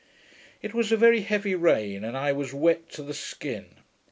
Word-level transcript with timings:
]It 0.63 0.73
was 0.73 0.91
a 0.91 0.97
very 0.97 1.21
heavy 1.21 1.53
rain, 1.53 2.03
and 2.03 2.17
I 2.17 2.31
was 2.33 2.55
wet 2.55 2.89
to 2.93 3.03
the 3.03 3.13
skin. 3.13 3.75